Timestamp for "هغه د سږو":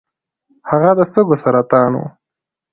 0.69-1.35